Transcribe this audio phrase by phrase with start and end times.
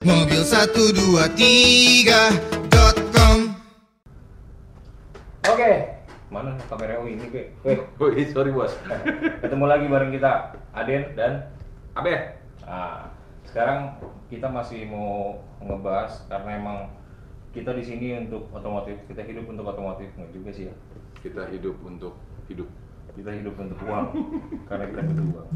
[0.00, 3.36] Mobil 123.com
[5.44, 5.72] Oke,
[6.32, 7.52] mana kamera ini gue?
[7.60, 8.72] Weh, Woi, sorry bos.
[9.44, 11.52] ketemu lagi bareng kita, Aden dan
[11.92, 12.32] Abe,
[12.64, 13.12] ah,
[13.44, 14.00] sekarang
[14.32, 16.78] kita masih mau ngebahas karena emang
[17.52, 20.74] kita di sini untuk otomotif, kita hidup untuk otomotif, nggak juga sih ya.
[21.20, 22.16] kita hidup untuk
[22.48, 22.72] hidup.
[23.12, 24.16] Kita hidup untuk uang,
[24.72, 25.48] karena kita butuh uang.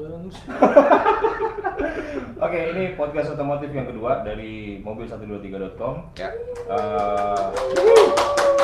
[2.40, 6.16] Oke, ini podcast otomotif yang kedua dari mobil123.com.
[6.16, 6.32] Ya.
[6.72, 7.44] Eh,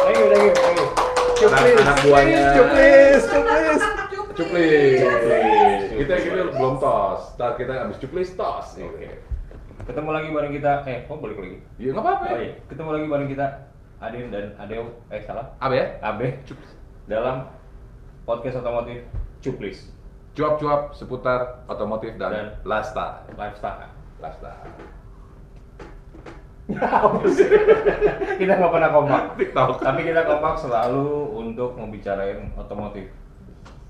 [0.01, 0.89] thank you, thank you, thank you.
[1.37, 2.57] Anak, anak buahnya.
[2.57, 3.81] Cuplis, cuplis.
[4.33, 5.01] Cuplis.
[5.05, 5.81] Cuplis.
[6.01, 7.37] Kita kita belum tos.
[7.37, 8.81] Ntar kita habis cuplis tos.
[8.81, 9.21] Oke.
[9.85, 10.89] Ketemu lagi bareng kita.
[10.89, 11.61] Eh, oh balik lagi.
[11.77, 12.25] Ya nggak apa-apa.
[12.33, 12.57] Oh, iya.
[12.73, 13.47] Ketemu lagi bareng kita
[14.01, 14.89] Adin dan Adeo.
[15.13, 15.53] Eh salah.
[15.61, 16.01] Abe ya.
[16.01, 16.41] Abe
[17.07, 17.47] dalam
[18.27, 19.07] podcast otomotif
[19.39, 19.95] Cuplis
[20.37, 23.25] Cuap-cuap seputar otomotif dan, Dan lifestyle.
[23.41, 23.89] Lifestyle.
[24.21, 24.61] Lifestyle.
[28.37, 29.23] kita nggak pernah kompak.
[29.41, 29.81] TikTok.
[29.81, 33.09] Tapi kita kompak selalu untuk membicarain otomotif.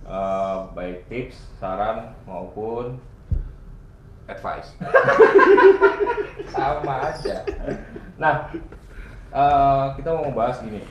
[0.06, 3.02] Eh, baik tips, saran maupun
[4.30, 4.74] Advice.
[6.54, 7.42] sama aja.
[8.18, 8.54] Nah,
[9.34, 10.82] eh, kita mau membahas gini.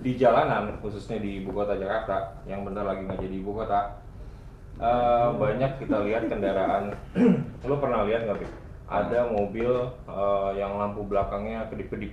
[0.00, 4.05] Di jalanan, khususnya di ibu kota Jakarta, yang bentar lagi nggak jadi ibu kota,
[4.76, 6.92] eh, banyak kita lihat kendaraan.
[7.68, 8.52] Lo pernah lihat nggak, Pip?
[8.86, 9.70] Ada mobil
[10.06, 12.12] eh, yang lampu belakangnya kedip-kedip.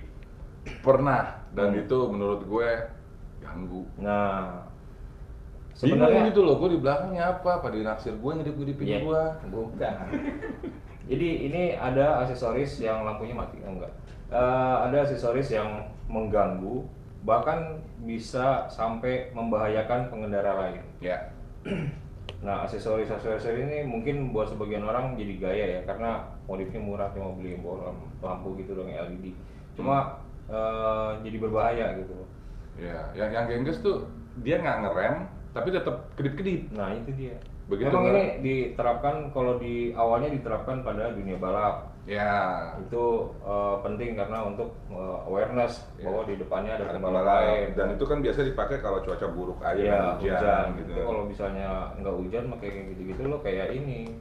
[0.80, 1.80] Pernah dan Hmm.
[1.84, 2.68] itu menurut gue
[3.38, 3.84] ganggu.
[4.00, 4.64] Nah,
[5.76, 7.60] sebenarnya gitu loh, gue di belakangnya apa?
[7.60, 8.98] Pada naksir gue ngedip-ngedipin Iya.
[9.04, 9.22] gue.
[9.52, 9.94] Bukan.
[11.04, 13.92] Jadi ini ada aksesoris yang lampunya mati, enggak?
[14.32, 16.80] Eh, ada aksesoris yang mengganggu,
[17.22, 20.80] bahkan bisa sampai membahayakan pengendara lain.
[21.04, 21.28] Ya.
[22.44, 27.32] Nah, aksesoris aksesoris ini mungkin buat sebagian orang jadi gaya ya, karena modifnya murah cuma
[27.40, 29.32] beli bawa lampu gitu dong LED.
[29.72, 30.20] Cuma
[30.52, 32.12] eh, jadi berbahaya gitu.
[32.76, 34.04] Ya, yang yang gengges tuh
[34.44, 35.14] dia nggak ngerem,
[35.56, 36.68] tapi tetap kedip-kedip.
[36.76, 37.40] Nah itu dia.
[37.64, 41.96] Begitu Memang ini diterapkan kalau di awalnya diterapkan pada dunia balap.
[42.04, 46.04] Ya, itu eh, penting karena untuk eh, awareness Iya.
[46.04, 49.58] bahwa di depannya ada ada pembalap lain dan itu kan biasa dipakai kalau cuaca buruk
[49.64, 50.90] aja Iya, hujan, hujan, gitu.
[50.92, 54.12] Itu kalau misalnya nggak hujan mah kayak gitu-gitu lo kayak ini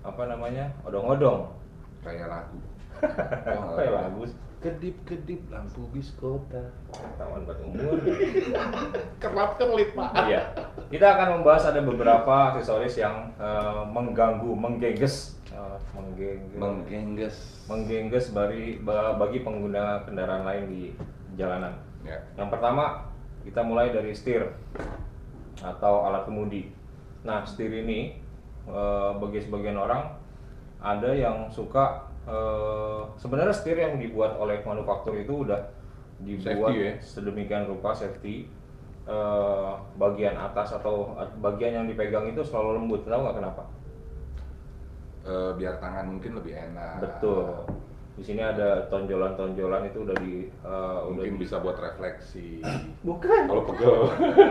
[0.00, 1.52] apa namanya odong-odong
[2.00, 2.58] Kayak lagu.
[3.44, 4.32] apa ya bagus
[4.66, 6.74] Kedip-kedip lampu bis kota.
[7.14, 8.02] taman buat umur
[9.22, 10.10] Kerap kerlip pak.
[10.26, 10.42] iya
[10.86, 17.36] kita akan membahas ada beberapa aksesoris yang eh, mengganggu menggengges Eh, menggengges Menggengges.
[17.64, 20.82] menggengges bagi ba- bagi pengguna kendaraan lain di
[21.34, 21.70] jalanan
[22.02, 22.18] Ya.
[22.34, 23.06] Yang pertama
[23.42, 24.50] kita mulai dari setir
[25.56, 26.70] atau alat kemudi.
[27.22, 28.18] Nah setir ini
[28.64, 30.10] eh, bagi sebagian orang
[30.76, 35.62] ada yang suka eh, sebenarnya setir yang dibuat oleh manufaktur itu udah
[36.20, 36.92] dibuat Safety ya?
[37.00, 38.50] sedemikian rupa safety
[39.06, 43.62] eh, bagian atas atau bagian yang dipegang itu selalu lembut tahu nggak kenapa?
[45.26, 47.02] Eh, biar tangan mungkin lebih enak.
[47.02, 47.66] Betul.
[48.16, 52.64] Di sini ada tonjolan-tonjolan itu udah di udah Mungkin di- bisa buat refleksi.
[53.08, 53.96] bukan Kalau pegel.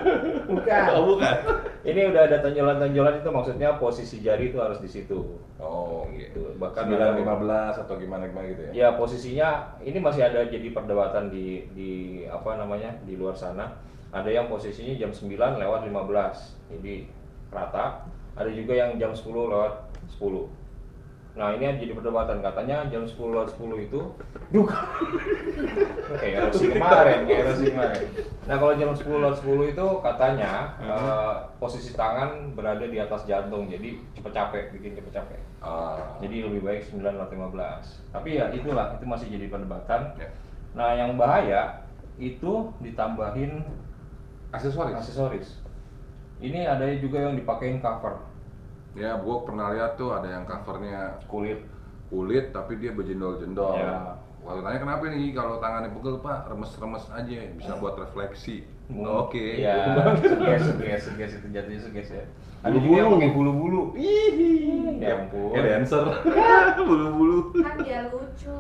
[0.54, 1.36] bukan Oh, bukan.
[1.82, 5.42] Ini udah ada tonjolan-tonjolan itu maksudnya posisi jari itu harus di situ.
[5.58, 6.54] Oh, gitu.
[6.54, 6.62] gitu.
[6.62, 8.72] Bahkan ada- 915 atau gimana gimana gitu ya.
[8.72, 9.50] Ya posisinya
[9.82, 11.92] ini masih ada jadi perdebatan di di
[12.30, 13.74] apa namanya di luar sana.
[14.14, 16.54] Ada yang posisinya jam 9 lewat 15.
[16.70, 17.10] Jadi
[17.50, 18.06] rata.
[18.38, 19.74] Ada juga yang jam 10 lewat
[20.22, 20.46] 10.
[21.36, 22.40] Nah ini yang jadi perdebatan.
[22.40, 24.00] Katanya jam 10 lewat 10 itu
[24.56, 24.88] duka
[26.22, 28.04] kayak erosi kemarin kayak erosi kemarin.
[28.48, 33.68] Nah kalau jam 10 lewat 10 itu katanya eh, posisi tangan berada di atas jantung.
[33.68, 35.40] Jadi cepet capek bikin cepet capek.
[35.60, 40.16] Ah, jadi lebih baik 9 lewat 15 tapi ya itulah itu masih jadi perdebatan.
[40.16, 40.30] Ya.
[40.76, 41.84] nah yang bahaya
[42.16, 43.64] itu ditambahin
[44.56, 44.96] Aksesoris.
[44.96, 45.48] aksesoris.
[46.40, 48.35] Ini ada juga yang dipakein cover
[48.96, 51.60] Ya, gua pernah lihat tuh ada yang covernya kulit
[52.08, 53.76] kulit tapi dia berjendol-jendol.
[53.76, 54.16] Ya.
[54.40, 58.64] Waktu tanya kenapa nih kalau tangannya pegel pak remes-remes aja bisa buat refleksi.
[58.88, 59.58] Oke.
[59.60, 62.24] ya suges suges suges itu jatuhnya suges ya
[62.62, 63.18] ada juga yang Bulu-bulu.
[63.18, 63.84] pakai bulu-bulu
[64.96, 66.06] ya ampun Kayak dancer.
[66.86, 67.38] Bulu-bulu.
[67.58, 68.58] kan dia lucu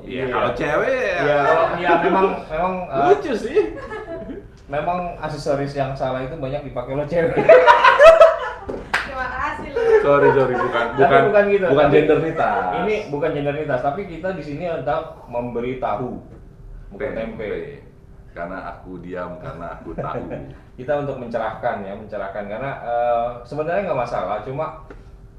[0.00, 0.24] Iya, Iya.
[0.26, 3.58] kalau cewek ya kalau ya memang memang eh, lucu sih.
[4.66, 7.38] memang aksesoris yang salah itu banyak dipakai oleh cewek
[10.10, 12.62] Sorry, sorry, bukan Tapi bukan bukan gitu, bukan tapi genderitas.
[12.76, 16.18] ini bukan genderitas tapi kita di sini hendak memberi tahu
[16.90, 17.78] bukan tempe
[18.30, 20.22] Karena aku diam, karena aku tahu.
[20.78, 24.66] kita untuk mencerahkan ya mencerahkan karena eh, sebenarnya nggak masalah cuma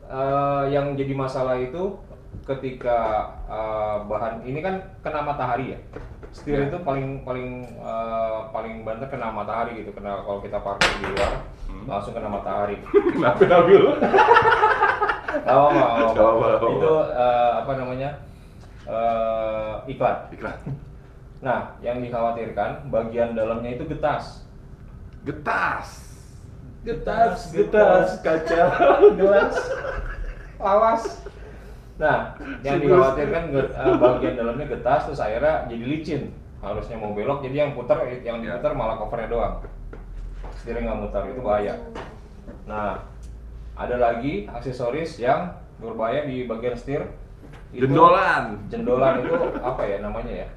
[0.06, 2.00] eh, yang jadi masalah itu
[2.41, 3.00] ketika
[3.45, 5.79] eh, bahan ini kan kena matahari ya.
[6.31, 6.71] Setir Ya.
[6.71, 9.91] itu paling paling eh, paling banter kena matahari gitu.
[9.91, 11.31] Kena kalau kita parkir di luar
[11.71, 11.88] Hmm.
[11.88, 12.77] langsung kena matahari.
[13.15, 13.83] Kenapa Nabil?
[15.31, 16.12] Gak apa-apa, gak apa-apa.
[16.12, 16.68] Gak apa-apa.
[16.75, 18.09] Itu eh, apa namanya
[18.85, 20.18] eh, iklan.
[20.35, 20.57] Iklan.
[21.41, 24.45] Nah, yang dikhawatirkan bagian dalamnya itu getas.
[25.25, 26.12] Getas.
[26.81, 28.63] Getas, getas, kaca.
[29.21, 29.53] gelas,
[30.57, 31.03] awas.
[32.01, 32.33] Nah,
[32.65, 36.23] yang dikhawatirkan eh, bagian dalamnya getas terus akhirnya jadi licin.
[36.62, 38.53] Harusnya mau belok, jadi yang putar yang Ya.
[38.53, 39.65] diputar malah covernya doang.
[40.61, 41.73] Setirnya nggak mutar, itu bahaya.
[42.69, 43.01] Nah,
[43.73, 47.09] ada lagi aksesoris yang berbahaya di bagian setir.
[47.73, 48.61] Itu- Jendolan.
[48.69, 50.47] Jendolan itu apa ya namanya ya?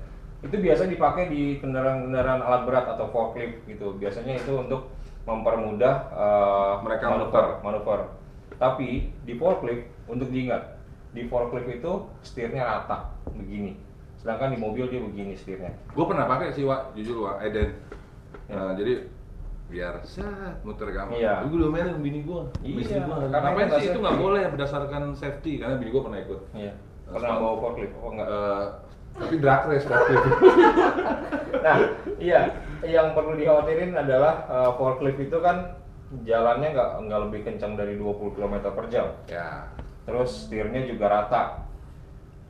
[0.45, 3.97] Itu biasa dipakai di kendaraan-kendaraan alat berat atau forklift gitu.
[3.97, 4.93] Biasanya itu untuk
[5.25, 8.01] mempermudah eh, Mereka manuver, manuver.
[8.61, 10.77] Tapi di forklift untuk diingat,
[11.17, 13.81] di forklift itu setirnya rata begini.
[14.21, 15.73] Sedangkan di mobil dia begini setirnya.
[15.97, 16.93] Gue pernah pakai sih, Wak.
[16.93, 17.41] Jujur, Wak.
[17.41, 17.73] Eden.
[18.53, 18.53] Ya.
[18.53, 19.09] Nah, jadi
[19.75, 21.19] biar set muter gampang.
[21.19, 21.43] Iya.
[21.51, 22.41] Gue udah mainin bini gue.
[22.63, 26.21] Iya, Karena karena Ngapain itu sih itu nggak boleh berdasarkan safety karena bini gue pernah
[26.23, 26.41] ikut.
[26.55, 26.73] Iya.
[27.05, 27.95] Nah, Pernah bawa forklift?
[27.99, 28.27] Oh enggak.
[28.31, 28.63] Eh,
[29.15, 30.31] tapi drag race waktu itu.
[31.61, 31.77] Nah,
[32.19, 32.41] iya,
[32.83, 35.75] yang perlu dikhawatirin adalah eh, forklift itu kan
[36.23, 39.11] jalannya nggak nggak lebih kencang dari 20 km per jam.
[39.27, 39.67] ya.
[40.05, 41.43] Terus setirnya juga rata.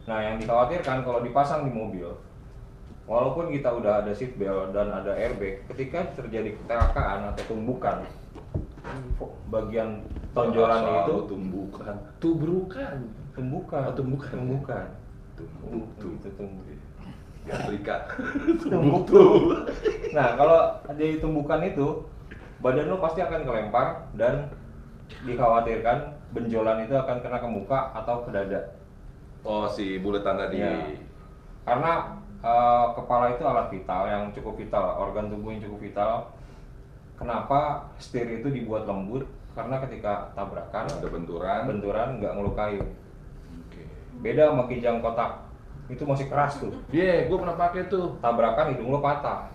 [0.04, 2.12] Nah, yang dikhawatirkan kalau dipasang di mobil,
[3.04, 8.04] walaupun kita udah ada seat belt dan ada airbag, ketika terjadi kecelakaan atau tumbukan,
[9.48, 10.04] bagian
[10.34, 11.94] Selalu itu tumbukan.
[12.18, 12.96] Tubrukan.
[13.34, 14.30] tumbukan, Oh, tumbukan.
[14.34, 14.86] tumbukan,
[15.34, 16.10] Tumbuk tuh.
[16.18, 16.64] itu tumbuh.
[17.44, 17.94] Afrika.
[18.62, 19.30] Tumbuk tuh.
[20.14, 20.58] Nah, kalau
[20.98, 22.02] di tumbukan itu,
[22.62, 24.48] badan lo pasti akan kelempar dan
[25.22, 28.74] dikhawatirkan benjolan itu akan kena ke muka atau ke dada.
[29.44, 30.62] Oh, si buletan tadi.
[30.62, 30.98] Iya.
[31.68, 36.12] Karena eh, kepala itu alat vital yang cukup vital, organ tubuh yang cukup vital.
[37.16, 39.24] Kenapa setir itu dibuat lembut?
[39.54, 41.60] Karena ketika tabrakan, Ada benturan.
[41.70, 42.84] benturan nggak ngelukain.
[43.64, 43.82] Oke.
[44.18, 45.46] Beda sama kijang kotak,
[45.86, 46.74] itu masih keras tuh.
[46.90, 48.18] Iya, gue pernah pakai tuh.
[48.18, 49.52] Tabrakan hidung lo patah.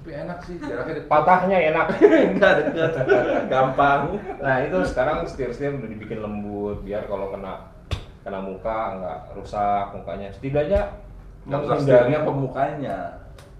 [0.00, 1.08] Tapi enak sih, jaraknya.
[1.08, 1.86] Patahnya enak.
[2.36, 2.56] Enggak.
[3.48, 4.20] Gampang.
[4.40, 7.72] Nah itu sekarang setir-setir udah dibikin lembut biar kalau kena
[8.20, 10.28] kena muka nggak rusak mukanya.
[10.32, 10.92] Setidaknya
[11.44, 12.98] Nggak usah pemukanya.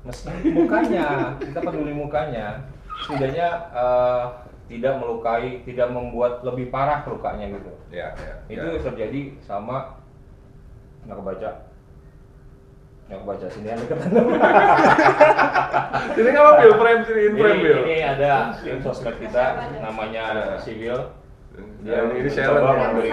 [0.04, 1.32] meski mukanya.
[1.40, 2.60] Kita peduli mukanya.
[3.04, 4.24] Setidaknya eh,
[4.68, 7.72] tidak melukai tidak membuat lebih parah lukanya gitu.
[7.92, 8.34] Ya, ya.
[8.48, 8.80] itu ya.
[8.80, 10.00] terjadi sama
[11.04, 11.50] nggak kebaca.
[13.04, 14.10] Nggak kebaca sini ada deketan
[16.16, 17.78] Ini nggak apa Bill frame sini in ini, frame Bill.
[17.84, 18.32] ini ada
[18.64, 19.44] tim sosmed kita
[19.84, 20.24] namanya
[20.64, 21.12] Civil.
[21.84, 23.10] Ya, ini mencoba Sharon yang memberi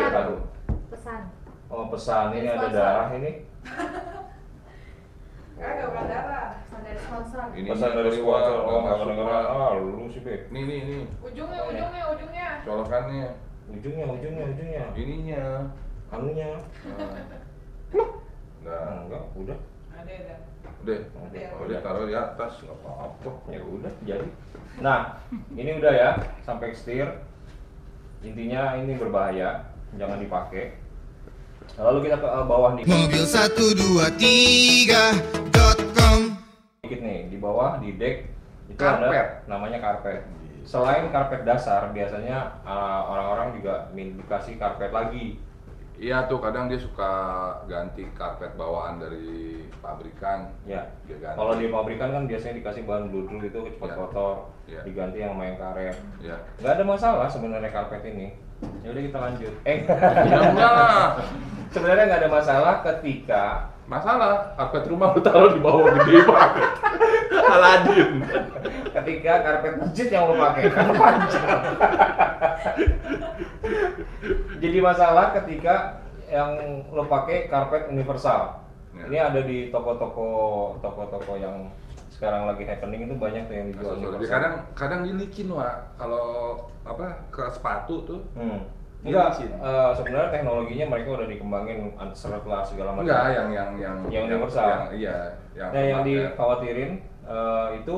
[0.91, 1.21] pesan.
[1.67, 2.25] oh pesan.
[2.39, 3.31] Ini ada darah ini
[5.61, 6.45] Kagak darah.
[6.57, 7.45] Pesan dari sponsor.
[7.53, 10.41] Ini pesan dari sponsor oh nggak masuk, kedengeran ah lu sih Beb.
[10.49, 11.01] Nih, nih, nih.
[11.21, 12.49] Ujungnya, ujungnya, ujungnya.
[12.65, 13.29] Colokannya.
[13.71, 15.43] ujungnya ujungnya ujungnya Ininya.
[16.11, 16.49] anunya
[16.83, 17.07] Nah.
[18.65, 19.57] Nah, enggak udah
[19.95, 20.35] Ada, ada.
[20.81, 20.99] udah.
[21.29, 21.47] Udah.
[21.61, 23.31] Udah taruh di atas, nggak apa-apa.
[23.53, 24.27] ya udah jadi
[24.81, 25.19] nah
[25.53, 26.09] ini udah ya
[26.41, 27.05] sampai setir
[28.25, 29.67] intinya ini berbahaya
[29.99, 30.80] jangan dipakai
[31.77, 36.17] lalu kita ke eh, bawah nih Mobil 123.com
[36.81, 38.15] dikit nih di bawah di deck
[38.67, 39.09] itu Karpet.
[39.09, 40.23] ada namanya karpet
[40.63, 45.37] selain karpet dasar biasanya eh, orang-orang juga min- dikasih karpet lagi
[45.93, 47.07] Iya tuh kadang dia suka
[47.67, 50.49] ganti karpet bawaan dari pabrikan.
[50.65, 50.81] ya
[51.31, 53.95] kalau di pabrikan kan biasanya dikasih bahan bludru itu cepat Ya.
[53.95, 54.35] kotor
[54.65, 54.81] Ya.
[54.81, 56.35] diganti yang main karet Ya.
[56.57, 58.33] nggak ada masalah sebenarnya karpet ini
[58.81, 59.77] ya udah kita lanjut eh
[60.25, 61.07] Ya enggak lah.
[61.71, 63.43] Sebenarnya nggak ada masalah ketika
[63.89, 66.63] Masalah, karpet rumah lu taruh di bawah gede banget.
[67.43, 68.11] Aladin.
[68.95, 71.47] ketika karpet masjid yang lo pakai karena panjang
[74.59, 75.75] jadi masalah ketika
[76.27, 76.51] yang
[76.87, 79.07] lo pakai karpet universal Ya.
[79.07, 80.27] ini ada di toko-toko
[80.83, 81.71] toko-toko yang
[82.11, 86.27] sekarang lagi happening itu banyak tuh yang dijual universal kadang kadang dilicin wa kalau
[86.83, 88.19] apa ke sepatu tuh.
[88.35, 88.59] hmm.
[89.01, 91.77] Dia Enggak, eh, sebenarnya teknologinya mereka udah dikembangin
[92.13, 93.09] seret lah segala macam.
[93.09, 94.67] Enggak, yang yang yang Yang universal.
[94.69, 95.17] yang- iya,
[95.57, 96.91] yang Nah, yang dikhawatirin
[97.25, 97.95] eh, itu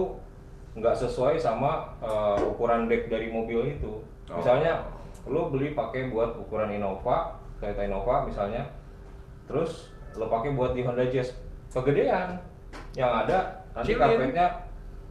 [0.80, 4.00] nggak sesuai sama eh, ukuran deck dari mobil itu.
[4.32, 4.40] Oh.
[4.40, 4.88] Misalnya,
[5.28, 8.64] lo beli pakai buat ukuran Innova, Toyota Innova misalnya,
[9.44, 11.36] terus lo pakai buat di Honda Jazz,
[11.72, 12.40] kegedean.
[12.96, 13.38] Yang ada
[13.76, 14.48] nanti karpetnya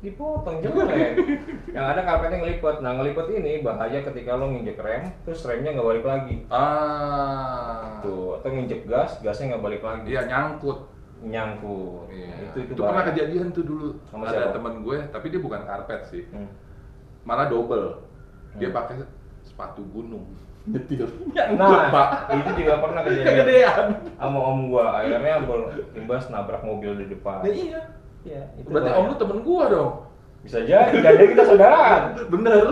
[0.02, 1.14] dipotong jelek.
[1.74, 2.76] yang ada karpetnya ngelipet.
[2.82, 6.36] Nah ngelipet ini bahaya ketika lo nginjek rem, terus remnya nggak balik lagi.
[6.50, 8.02] Ah.
[8.02, 10.10] Tuh, atau nginjek gas, gasnya nggak balik lagi.
[10.10, 10.90] Iya nyangkut.
[11.22, 12.10] Nyangkut.
[12.10, 12.34] Iya.
[12.44, 13.10] Itu itu, pernah bahaya.
[13.14, 13.88] kejadian tuh dulu.
[14.10, 14.54] Sama Ada siapa?
[14.58, 16.26] temen gue, tapi dia bukan karpet sih.
[16.28, 16.50] Hmm.
[17.22, 18.02] Malah double.
[18.58, 18.76] Dia Hmm.
[18.76, 19.06] pakai
[19.40, 20.26] sepatu gunung.
[20.62, 21.06] Nyetir.
[21.54, 21.90] Nah,
[22.30, 23.98] itu juga pernah kejadian.
[24.14, 25.42] Sama om gua, akhirnya
[25.94, 27.42] imbas nabrak mobil di depan.
[27.42, 27.82] Nah, iya.
[28.22, 29.00] Iya, itu Berarti bahaya.
[29.00, 29.92] om lu temen gua dong.
[30.42, 32.02] bisa jadi, jadi kita saudaraan.
[32.32, 32.64] Bener.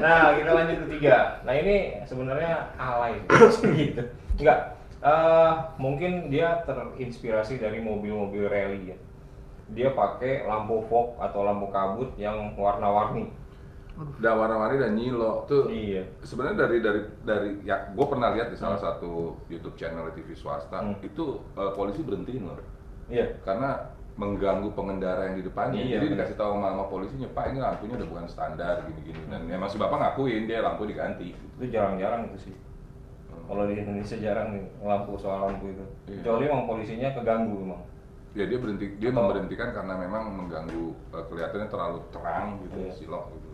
[0.00, 1.42] Nah, kita lanjut ke tiga.
[1.42, 3.20] Nah, ini sebenarnya alay
[3.76, 4.02] gitu.
[4.38, 4.60] Enggak.
[5.00, 8.98] eh, mungkin dia terinspirasi dari mobil-mobil rally ya.
[9.70, 13.30] Dia pakai lampu fog atau lampu kabut yang warna-warni.
[14.00, 15.68] Udah warna-warni dan nyilo tuh.
[15.68, 16.08] Iya.
[16.20, 20.80] Sebenarnya dari dari dari ya gue pernah lihat di salah satu YouTube channel TV swasta
[20.80, 20.96] Hmm.
[21.00, 22.56] itu eh, polisi berhentiin loh
[23.06, 23.36] Iya.
[23.42, 25.80] karena mengganggu pengendara yang di depannya.
[25.80, 26.16] Iya, Jadi benar.
[26.22, 29.20] dikasih tahu sama, sama polisinya, Pak ini lampunya udah bukan standar gini-gini.
[29.26, 31.32] Dan emang si bapak ngakuin dia lampu diganti.
[31.32, 32.54] Itu jarang-jarang itu sih.
[33.48, 35.84] Kalau di Indonesia jarang nih lampu soal lampu itu.
[36.06, 36.20] Iya.
[36.20, 37.82] Kecuali emang polisinya keganggu emang.
[38.30, 42.92] Ya dia berhenti, dia Atau- memberhentikan karena memang mengganggu eh, kelihatannya terlalu terang gitu, Iya.
[42.94, 43.48] silok gitu.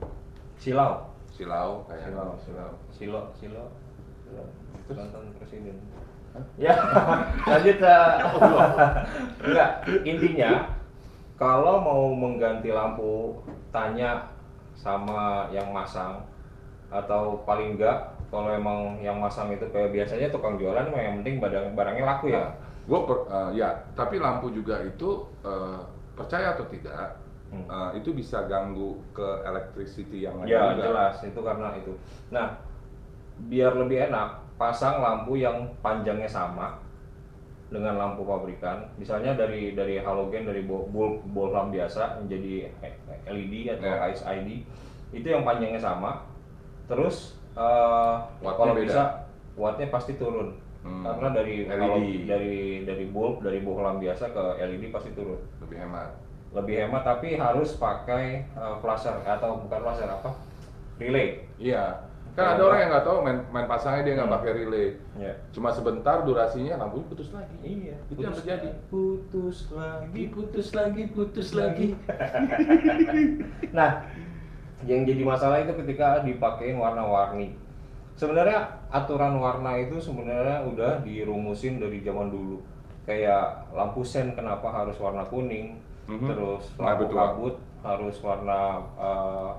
[0.58, 1.12] Silau.
[1.36, 2.70] Silau kayak Silau, silau.
[2.92, 3.64] Silo, silo.
[4.24, 4.44] Silo.
[4.90, 5.76] Nonton presiden.
[6.60, 6.76] Ya,
[7.48, 8.08] lanjut eh.
[9.40, 9.70] Enggak,
[10.04, 10.68] intinya
[11.40, 13.40] kalau mau mengganti lampu
[13.72, 14.32] tanya
[14.76, 16.20] sama yang masang
[16.92, 21.40] atau paling enggak kalau emang yang masang itu kayak biasanya tukang jualan mah yang penting
[21.40, 22.52] barang barangnya laku ya.
[22.86, 23.02] Gue
[23.56, 25.80] ya, tapi lampu juga itu eh,
[26.14, 27.62] percaya atau tidak Hmm.
[27.64, 30.82] eh, itu bisa ganggu ke electricity yang lain Ya juga.
[30.82, 31.92] jelas itu karena itu.
[32.28, 32.58] Nah
[33.38, 36.80] biar lebih enak pasang lampu yang panjangnya sama
[37.66, 38.86] dengan lampu pabrikan.
[38.96, 42.70] Misalnya dari dari halogen dari bulb bulb bohlam biasa menjadi
[43.26, 44.06] LED atau Ya.
[44.08, 44.48] HID
[45.12, 46.26] itu yang panjangnya sama.
[46.86, 48.84] Terus Wattnya kalau beda.
[48.84, 49.02] bisa
[49.54, 50.54] wattnya pasti turun.
[50.82, 51.02] Hmm.
[51.02, 52.26] Karena dari LED.
[52.26, 56.14] dari dari bulb dari bohlam biasa ke LED pasti turun lebih hemat.
[56.56, 60.32] Lebih hemat tapi harus pakai uh, flasher atau bukan flasher apa
[60.96, 62.00] relay Iya.
[62.32, 64.36] Kan ada orang yang nggak tahu main, main pasangnya dia nggak Hmm.
[64.36, 64.86] pakai relay.
[65.16, 67.56] ya Cuma sebentar durasinya lampunya putus lagi.
[67.62, 68.68] iya Itu yang terjadi.
[68.88, 71.96] putus lagi putus lagi, putus lagi.
[73.72, 74.04] nah
[74.84, 77.56] yang jadi masalah itu ketika dipakein warna-warni
[78.12, 82.60] sebenarnya aturan warna itu sebenarnya udah dirumusin dari zaman dulu
[83.04, 86.26] kayak lampu sen kenapa harus warna kuning Mhm.
[86.30, 89.52] terus Nah, lampu kabut harus warna uh,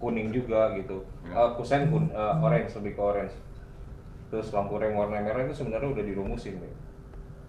[0.00, 1.32] kuning juga gitu Ya.
[1.32, 3.36] uh, kusen kun, uh, orange lebih ke orange
[4.28, 6.74] terus lampu rem warna merah itu sebenarnya udah dirumusin deh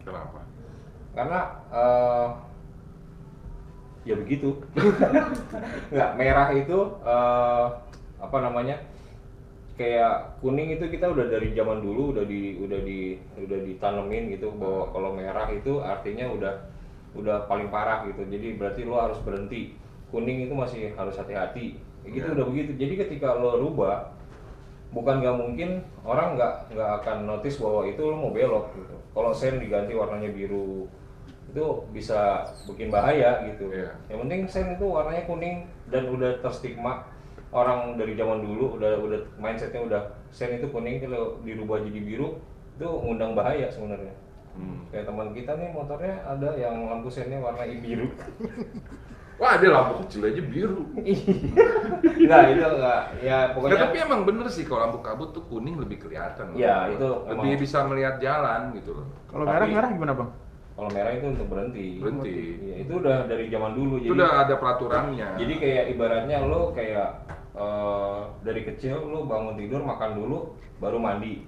[0.06, 0.46] Kenapa?
[1.18, 1.40] karena
[1.74, 2.28] eh,
[4.06, 4.62] ya begitu
[5.96, 7.66] nggak merah itu eh,
[8.22, 8.78] apa namanya
[9.82, 14.54] kayak kuning itu kita udah dari zaman dulu udah di udah di udah ditanemin gitu
[14.56, 16.54] bahwa kalau merah itu artinya udah
[17.16, 18.28] udah paling parah gitu.
[18.28, 19.76] Jadi berarti lo harus berhenti.
[20.12, 21.80] Kuning itu masih harus hati-hati.
[22.04, 22.36] Kayak gitu Iya.
[22.38, 22.72] udah begitu.
[22.78, 24.14] Jadi ketika lo rubah
[24.94, 25.70] bukan nggak mungkin
[26.08, 28.96] orang nggak nggak akan notice bahwa itu lo mau belok gitu.
[29.12, 30.88] Kalau sen diganti warnanya biru
[31.52, 33.72] itu bisa bikin bahaya gitu.
[33.72, 33.96] Iya.
[34.12, 37.08] yang penting sen itu warnanya kuning dan udah terstigma
[37.56, 40.02] orang dari zaman dulu udah udah mindsetnya udah
[40.36, 42.44] sen itu kuning kalau dirubah jadi biru
[42.76, 44.12] itu ngundang bahaya sebenarnya
[44.56, 44.88] Hmm.
[44.88, 48.08] kayak teman kita nih motornya ada yang lampu sennya warna biru
[49.36, 50.96] Wah, ada lampu kecil aja biru.
[50.96, 55.76] enggak itu enggak ya Nah, pokoknya tapi emang bener sih kalau lampu kabut tuh kuning
[55.76, 56.56] lebih kelihatan.
[56.56, 56.58] loh.
[56.58, 57.60] Iya, itu lebih emang.
[57.60, 59.08] bisa melihat jalan gitu loh.
[59.28, 60.30] Kalau merah merah gimana bang?
[60.76, 62.36] kalau merah itu untuk berhenti Berhenti.
[62.60, 65.30] Iya, itu udah dari zaman dulu Itu jadi udah ada peraturannya.
[65.40, 67.08] jadi kayak ibaratnya lo kayak
[67.56, 70.38] eh, dari kecil lo bangun tidur makan dulu
[70.80, 71.48] baru mandi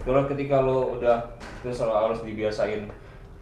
[0.00, 2.88] kalau ketika lo udah terus lo harus dibiasain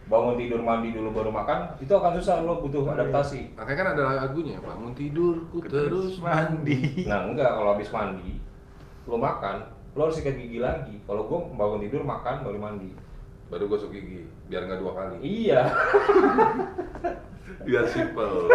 [0.09, 4.03] bangun tidur mandi dulu baru makan itu akan susah lo butuh adaptasi Makanya kan ada
[4.25, 7.05] lagunya, bangun tidurku terus mandi.
[7.05, 8.41] nah enggak kalau habis mandi
[9.05, 12.91] lo makan lo harus sikat gigi lagi kalau gue bangun tidur makan baru mandi
[13.49, 15.25] Baru gosok gigi, biar nggak dua kali.
[15.25, 15.65] iya
[17.65, 18.45] Biar simple.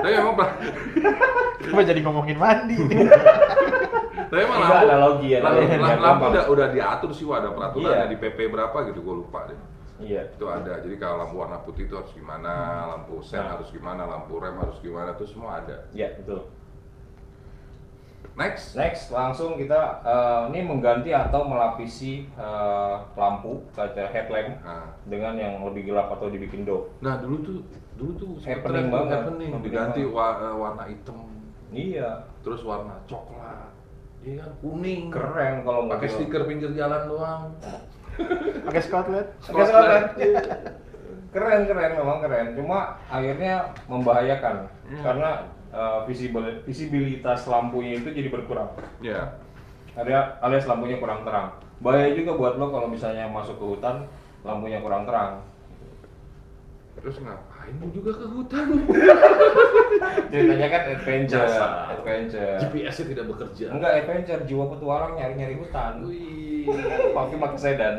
[0.00, 0.50] Tapi emang Pak,
[1.68, 2.80] Coba jadi ngomongin mandi.
[4.28, 7.90] tapi emang lampu, analogi ya, lampu, lampu, lampu udah, udah diatur sih, Wah, ada peraturan
[7.90, 8.04] Iya.
[8.06, 9.58] di PP berapa gitu, gue lupa deh.
[9.98, 12.52] iya Itu ada, jadi kalau lampu warna putih itu harus gimana,
[12.88, 13.56] lampu sen Nah.
[13.56, 15.88] harus gimana, lampu rem harus gimana, itu semua ada.
[15.90, 16.46] iya betul
[18.38, 18.78] Next.
[18.78, 24.94] Next, langsung kita eh, ini mengganti atau melapisi eh, lampu kaca headlamp Nah.
[25.04, 26.86] dengan yang lebih gelap atau dibikin doff.
[27.00, 27.56] Nah dulu tuh
[27.98, 29.26] dulu tuh Happening banget.
[29.26, 31.18] happening diganti warna hitam
[31.68, 33.74] Iya, terus warna coklat
[34.28, 37.42] iya kan kuning keren kalau pakai stiker pinggir jalan doang
[38.66, 39.28] Pakai Scotland.
[39.40, 40.06] Pakai Scotland.
[41.30, 42.46] keren keren memang keren.
[42.52, 43.54] Cuma akhirnya
[43.86, 45.02] membahayakan Hmm.
[45.04, 45.30] karena
[45.68, 48.74] eh, visibil- visibilitas lampunya itu jadi berkurang.
[48.98, 49.38] ya
[49.94, 51.54] Ada alias lampunya kurang terang.
[51.78, 54.02] Bahaya juga buat lo kalau misalnya masuk ke hutan
[54.42, 55.38] lampunya kurang terang.
[56.98, 58.66] Terus ngapain lu juga ke hutan
[60.30, 61.66] Ceritanya kan adventure, Jasa.
[61.90, 62.56] adventure.
[62.60, 65.92] GPS-nya tidak bekerja Enggak adventure, jiwa petualang nyari-nyari hutan.
[66.04, 66.68] wih
[67.10, 67.94] Pakai pakai sedan.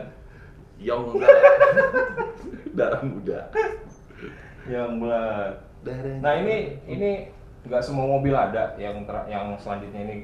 [0.79, 1.11] Young
[2.77, 3.39] darah muda
[4.63, 4.91] Yang
[5.83, 7.09] darah Nah ini ini
[7.59, 10.15] nggak semua mobil ada yang ter- yang selanjutnya ini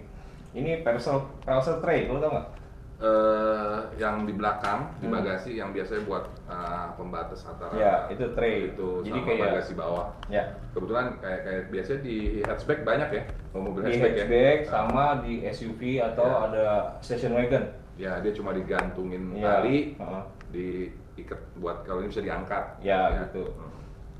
[0.55, 2.47] ini parcel parcel tray, lo tau nggak?
[2.95, 5.15] Eh yang di belakang di Hmm.
[5.19, 8.71] bagasi yang biasanya buat eh, pembatas antara Ya, itu tray.
[8.71, 13.23] itu Jadi sama kayak- bagasi bawah Ya, kebetulan kayak kayak biasanya di hatchback banyak ya
[13.51, 16.37] mobil di hatchback, hatchback ya sama di SUV atau Ya.
[16.45, 16.65] ada
[17.01, 17.63] station wagon.
[17.95, 20.23] ya dia cuma digantungin Ya, tali heeh.
[20.51, 23.43] diikat buat kalau ini bisa diangkat Ya, gitu.
[23.51, 23.71] Hmm.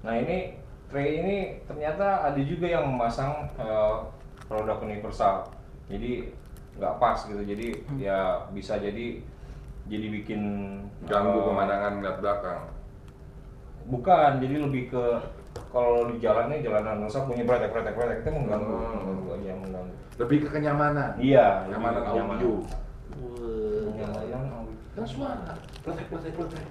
[0.02, 0.56] Nah ini
[0.88, 3.96] tray ini ternyata ada juga yang memasang eh,
[4.46, 5.48] produk universal.
[5.88, 6.32] Jadi
[6.76, 7.42] nggak pas gitu.
[7.42, 8.18] Jadi ya
[8.50, 9.20] bisa jadi
[9.86, 10.42] jadi bikin
[11.06, 12.62] ganggu eh, pemandangan ngeliat belakang
[13.86, 15.04] Bukan, jadi lebih ke
[15.70, 18.82] kalau di jalannya jalanan rusak bunyi pretek pretek pretek itu mengganggu, Oh.
[18.98, 19.94] mengganggu aja mengganggu.
[20.18, 22.66] lebih ke kenyamanan Iya, kenyamanan audio
[23.86, 24.74] Kenyamanan audio.
[24.92, 26.66] kan suara pletek pletek pletek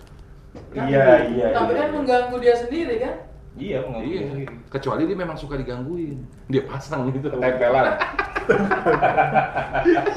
[0.74, 1.46] Iya, iya.
[1.50, 1.80] Tapi iya.
[1.80, 3.14] kan mengganggu dia sendiri kan?
[3.54, 4.54] Iya, mengganggu iya sendiri.
[4.68, 6.18] kecuali dia memang suka digangguin
[6.48, 7.94] dia pasang gitu Ketempelan.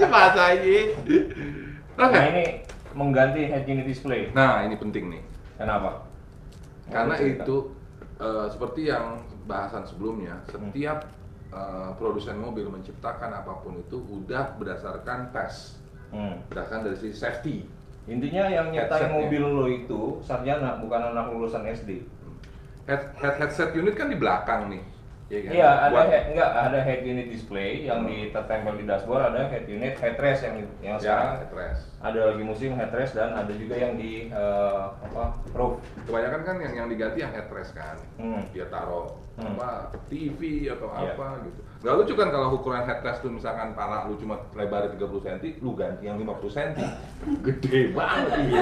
[0.07, 0.77] masa aja
[1.97, 2.61] Nah ini
[2.93, 4.29] mengganti head unit display.
[4.31, 5.23] nah ini penting nih
[5.55, 6.05] Kenapa?
[6.87, 7.73] karena itu
[8.17, 11.05] eh, seperti yang bahasan sebelumnya setiap
[11.49, 15.75] eh, produsen mobil menciptakan apa pun itu udah berdasarkan tes
[16.07, 16.39] Hmm.
[16.47, 17.55] berdasarkan dari sisi safety
[18.07, 19.19] Intinya yang nyiptain Headset-nya.
[19.19, 21.99] mobil lo itu sarjana, bukan anak lulusan SD.
[22.87, 24.79] head, head headset unit kan di belakang nih
[25.27, 25.51] ya kan?
[25.51, 29.65] Iya, ada head, enggak ada head unit display yang di tertempel di dashboard, ada head
[29.65, 33.93] unit headrest yang yang ya sekarang headrest ada lagi musim headrest dan ada juga yang
[33.93, 35.83] di eh, apa roof.
[36.03, 38.39] kebanyakan kan yang yang diganti yang headrest kan Hmm.
[38.49, 39.53] dia taruh Hmm.
[39.53, 39.69] apa
[40.07, 41.13] TV atau Iya.
[41.13, 45.21] apa gitu nggak lucu kan kalau ukuran headrest tuh misalkan pala lu cuma lebarnya 30
[45.21, 46.71] cm lu ganti yang 50 cm
[47.45, 48.61] gede banget iya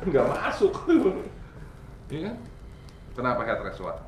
[0.00, 0.72] nggak masuk
[2.08, 2.36] iya kan
[3.12, 3.98] kenapa headrest Wak?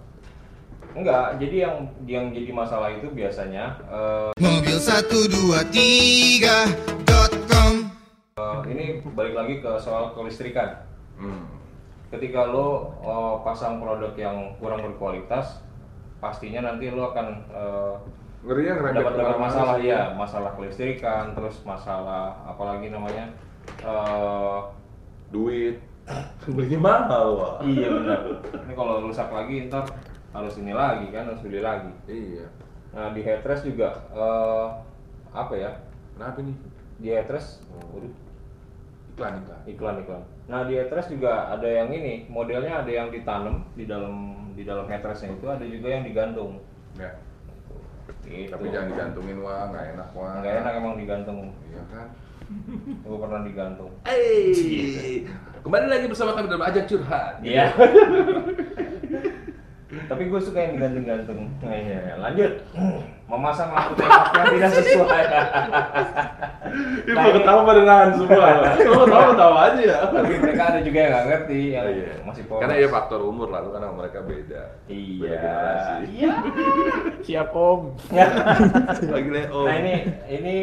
[0.96, 1.76] Enggak, jadi yang
[2.08, 7.72] yang jadi masalah itu biasanya eh, Mobil 123.com
[8.38, 10.86] eh, ini balik lagi ke soal kelistrikan.
[11.20, 11.44] hmm.
[12.08, 15.60] Ketika lo eh, pasang produk yang kurang berkualitas,
[16.24, 17.94] pastinya nanti lo akan eh,
[18.48, 23.28] ngerembet dapat dapat masalah ya, masalah kelistrikan, terus masalah apalagi namanya
[23.84, 24.58] eh,
[25.28, 25.84] duit
[26.48, 27.68] belinya mahal Wak.
[27.68, 28.40] iya benar.
[28.64, 29.84] Ini kalau rusak lagi ntar
[30.28, 31.90] harus ini lagi kan, harus beli lagi.
[32.04, 32.46] iya
[32.88, 34.66] Nah di headrest juga eh,
[35.30, 35.70] apa ya?
[36.12, 36.56] kenapa nih
[36.98, 38.10] Di headrest, waduh,
[39.12, 40.22] iklan iklan iklan iklan.
[40.46, 44.14] Nah di headrest juga ada yang ini, modelnya ada yang ditanam di dalam
[44.52, 46.58] di dalam headrestnya itu, ada juga yang digantung.
[46.94, 47.12] ya
[48.24, 48.48] Gitu.
[48.50, 51.38] tapi jangan digantungin wah nggak enak wah Nggak enak emang digantung.
[51.64, 52.08] iya kan
[52.98, 53.92] Gue pernah digantung.
[54.02, 55.24] Hey,
[55.60, 57.40] kembali lagi bersama kami dalam ajak curhat.
[57.40, 57.68] Iya.
[60.06, 61.50] Tapi gue suka yang digantung-gantung.
[61.58, 62.14] Nah, iya.
[62.16, 62.52] Lanjut.
[63.24, 65.22] Memasang lampu tembak yang tidak sesuai.
[67.04, 68.48] Ini mau ketawa pada nahan semua.
[68.76, 69.96] Kamu tahu ketawa aja ya.
[70.06, 72.12] Tapi mereka ada juga yang nggak ngerti, yang Oh, iya.
[72.22, 72.60] masih polos.
[72.60, 74.62] Karena ya faktor umur lalu karena mereka beda.
[74.84, 75.28] Beda Iya.
[75.36, 75.92] generasi.
[76.08, 76.32] Iya.
[77.20, 77.80] Siap om.
[79.08, 79.60] Lagi Leo.
[79.64, 79.94] Nah ini
[80.26, 80.56] ini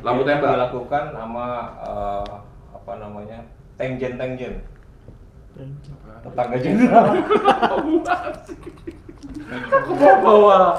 [0.00, 0.48] Lampu tembak.
[0.56, 1.46] dilakukan sama
[1.80, 2.32] eh,
[2.72, 3.38] apa namanya
[3.76, 4.54] tengjen tengjen
[6.24, 7.06] tetangga jenderal.
[9.84, 10.78] Ke bawah.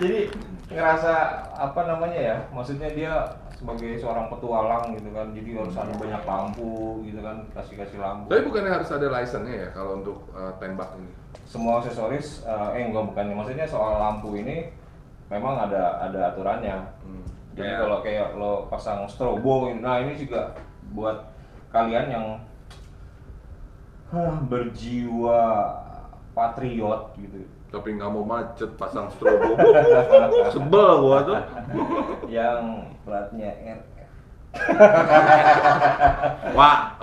[0.00, 0.28] Jadi
[0.70, 1.12] ngerasa
[1.56, 2.36] apa namanya ya?
[2.54, 3.12] Maksudnya dia
[3.60, 8.32] sebagai seorang petualang gitu kan, jadi harus ada banyak lampu gitu kan, kasih kasih lampu.
[8.32, 11.12] Tapi bukannya harus ada license-nya ya kalau untuk eh, tembak ini?
[11.44, 14.72] Semua aksesoris, eh, eh enggak bukannya, maksudnya soal lampu ini
[15.28, 16.88] memang ada ada aturannya.
[17.04, 17.24] Hmm.
[17.52, 20.56] Jadi kalau kayak lo pasang strobo, nah ini juga
[20.96, 21.28] buat
[21.68, 22.26] kalian yang
[24.10, 25.42] huh, berjiwa
[26.34, 29.54] patriot gitu Tapi nggak mau macet pasang strobo.
[30.54, 31.38] Sebel gua tuh.
[32.34, 33.86] yang platnya RR
[36.58, 36.98] Wah.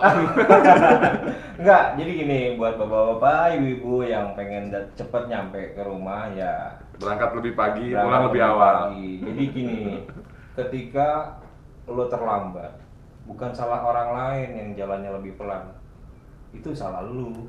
[1.56, 4.68] Enggak, jadi gini buat bapak-bapak, ibu-ibu yang pengen
[5.00, 8.76] cepet nyampe ke rumah ya Berangkat lebih pagi, berangkat pulang lebih awal.
[8.92, 9.10] pagi.
[9.24, 9.82] Jadi gini,
[10.58, 11.40] ketika
[11.88, 12.74] lo terlambat,
[13.24, 15.77] bukan salah orang lain yang jalannya lebih pelan.
[16.52, 17.48] Itu salah lu.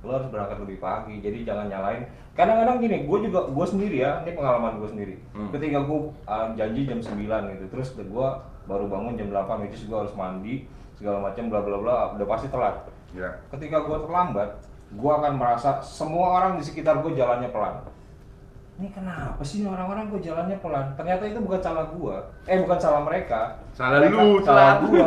[0.00, 1.18] Lo harus berangkat lebih pagi.
[1.18, 2.06] Jadi jangan nyalain.
[2.32, 5.14] Kadang-kadang gini, gue juga gue sendiri ya, ini pengalaman gue sendiri.
[5.34, 5.50] Hmm.
[5.50, 8.28] Ketika gue uh, janji jam 9 gitu, terus gue
[8.64, 12.26] baru bangun jam 8, which is gue harus mandi segala macam bla bla bla, udah
[12.26, 12.74] pasti telat
[13.10, 13.40] Ya.
[13.50, 14.60] ketika gue terlambat,
[14.92, 17.80] gue akan merasa semua orang di sekitar gue jalannya pelan.
[18.78, 20.94] Ini kenapa sih orang-orang gue jalannya pelan?
[20.94, 22.14] Ternyata itu bukan salah gue,
[22.46, 23.58] eh bukan salah mereka.
[23.72, 25.06] Salah Mereka- lu, salah gue.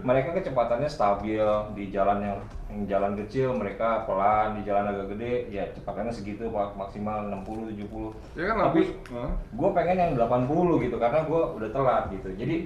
[0.00, 2.38] Mereka kecepatannya stabil di jalan yang,
[2.70, 7.66] yang jalan kecil, mereka pelan di jalan agak gede, ya kecepatannya segitu mak- maksimal 60
[7.68, 8.14] 70.
[8.38, 8.80] Ya kan Tapi.
[9.10, 9.30] Hah?
[9.50, 10.46] gue pengen yang 80
[10.80, 12.28] gitu karena gue udah telat gitu.
[12.32, 12.56] Jadi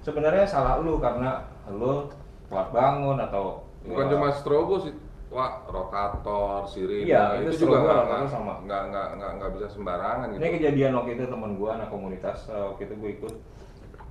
[0.00, 2.10] sebenarnya salah lu karena lu
[2.50, 4.94] telat bangun atau Bukan ya, cuma strobo sih.
[5.26, 8.54] Wah, rotator, sirine, Iya, itu juga strobo, nggak nggak- sama.
[8.60, 10.38] nggak nggak nggak nggak bisa sembarangan gitu.
[10.38, 13.34] Ini kejadian waktu itu teman gua anak komunitas eh, waktu itu gue ikut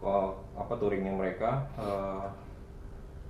[0.01, 2.23] eh, apa touringnya mereka eh,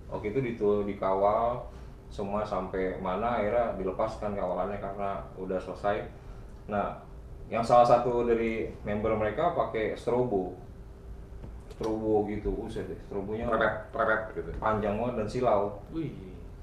[0.07, 1.67] waktu itu ditu dikawal
[2.11, 6.03] semua sampai mana akhirnya dilepaskan kawalannya karena udah selesai.
[6.67, 6.99] Nah,
[7.47, 10.59] yang salah satu dari member mereka pakai strobo,
[11.71, 14.51] strobo gitu, uset deh, strobonya Prepet, prepet gitu.
[14.59, 15.79] panjang banget dan silau.
[15.95, 16.11] Wih,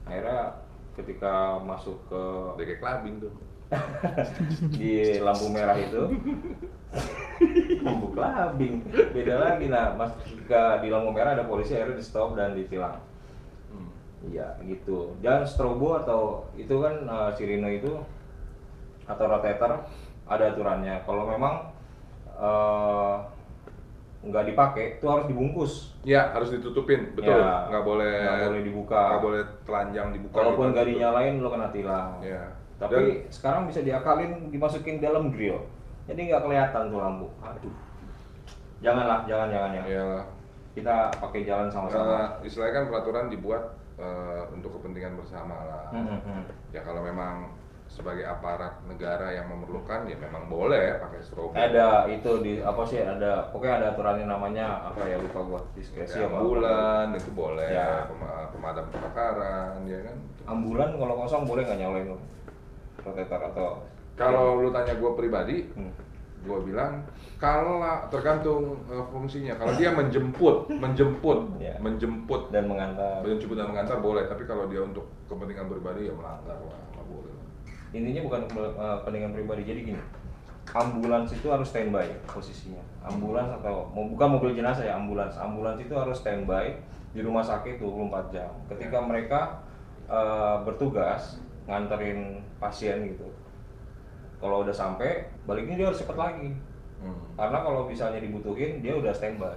[0.05, 0.53] Akhirnya
[0.97, 2.23] ketika masuk ke
[2.61, 3.33] kayak clubbing tuh.
[4.81, 6.09] di lampu merah itu
[7.85, 8.81] lampu kelabing
[9.13, 12.97] beda lagi nah mas ketika di lampu merah ada polisi akhirnya di stop dan ditilang.
[14.27, 17.93] Iya gitu dan strobo atau itu kan eh, sirine itu
[19.07, 19.87] atau rotator
[20.27, 21.71] ada aturannya kalau memang
[22.35, 23.15] eh,
[24.19, 27.37] nggak dipakai itu harus dibungkus Ya, harus ditutupin, betul.
[27.37, 29.03] Ya, nggak boleh nggak boleh dibuka.
[29.13, 30.35] Nggak boleh telanjang dibuka.
[30.41, 30.73] kalaupun gitu.
[30.75, 32.43] nggak dinyalain lo kena tilang Ya.
[32.79, 35.59] Tapi sekarang bisa diakalin dimasukin dalam grill.
[36.11, 37.27] Jadi nggak kelihatan tuh lampu.
[37.45, 37.75] Aduh.
[38.81, 39.83] Janganlah, jangan jangan ya.
[39.85, 40.07] Ya,
[40.75, 42.39] Kita pakai jalan sama-sama.
[42.41, 45.85] istilahnya kan peraturan dibuat eh, untuk kepentingan bersama lah.
[45.91, 46.43] Hmm, hmm.
[46.71, 47.51] Ya kalau memang
[47.89, 51.51] sebagai aparat negara yang memerlukan ya memang boleh pakai strobo.
[51.51, 56.21] Ada itu di apa sih ada pokoknya ada aturannya namanya apa ya lupa gua diskresi
[56.21, 56.37] Ya, apa.
[56.37, 58.05] ambulan itu boleh, Ya.
[58.05, 60.17] pema- pemadam kebakaran, ya kan.
[60.47, 62.13] Ambulan kalau kosong boleh nggak nyalain
[62.99, 63.69] rotator atau
[64.15, 65.95] Kalau lu tanya gue pribadi, Hmm.
[66.49, 67.05] Gue bilang
[67.37, 69.55] kalau tergantung eh, fungsinya.
[69.61, 71.77] Kalau dia menjemput, menjemput, Ya.
[71.79, 73.21] menjemput, dan mengantar.
[73.21, 74.25] menjemput dan mengantar boleh.
[74.27, 77.33] Tapi kalau dia untuk kepentingan pribadi ya melanggar lah, nggak boleh.
[77.93, 79.63] Intinya bukan eh, kepentingan pribadi.
[79.69, 80.03] Jadi gini.
[80.69, 82.85] Ambulans itu harus standby posisinya.
[83.01, 85.33] Ambulans atau mau bukan mobil jenazah ya, ambulans.
[85.41, 86.77] Ambulans itu harus standby
[87.17, 88.53] di rumah sakit 24 jam.
[88.69, 89.65] Ketika mereka
[90.09, 93.29] eh, bertugas nganterin pasien gitu.
[94.39, 96.51] Kalau udah sampai, baliknya dia harus cepet lagi.
[97.01, 97.17] Hmm.
[97.35, 99.57] Karena kalau misalnya dibutuhin, dia udah standby.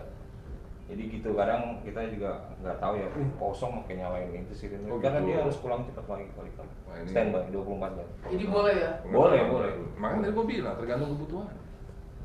[0.88, 4.68] Jadi gitu kadang kita juga nggak tahu ya, uh kosong makin nyalain itu sih.
[4.92, 5.28] Oh, Karena gitu.
[5.32, 6.72] dia harus pulang cepat lagi kali-kali.
[6.84, 8.08] Wah, ini- Standby 24 jam.
[8.28, 8.92] Jadi boleh ya?
[9.08, 9.72] Boleh, boleh.
[9.96, 11.52] Makanya tadi gue bilang tergantung kebutuhan.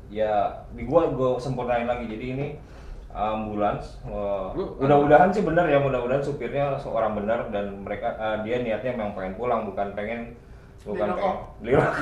[0.07, 2.47] ya di gua gua sempurnain lagi jadi ini
[3.11, 3.99] ambulans
[4.55, 9.19] Lu- mudah-mudahan sih benar ya mudah-mudahan supirnya seorang benar dan mereka eh, dia niatnya memang
[9.19, 10.31] pengen pulang bukan pengen
[10.83, 11.23] bukan Beli rokok.
[11.23, 11.95] pengen beli rokok.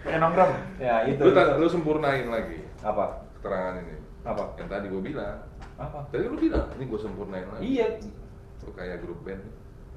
[0.00, 0.52] Kayak nongkrong.
[0.78, 1.42] ya itu, Lu, itu.
[1.56, 3.04] lu sempurnain lagi apa
[3.36, 3.96] keterangan ini.
[4.22, 5.36] apa Yang tadi gue bilang.
[5.76, 7.62] apa Tadi lu bilang, ini gue sempurnain lagi.
[7.64, 7.88] iya
[8.62, 9.42] Lu kayak grup band.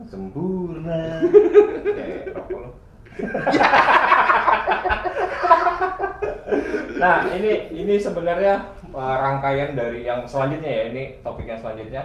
[0.02, 1.20] sempurna
[1.98, 2.72] kayak rokok lu
[6.96, 12.04] nah ini ini sebenarnya uh, rangkaian dari yang selanjutnya ya ini topik yang selanjutnya